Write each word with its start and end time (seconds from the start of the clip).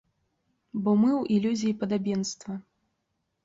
Бо 0.87 0.95
мы 1.01 1.11
ў 1.21 1.37
ілюзіі 1.37 1.77
падабенства. 1.85 2.61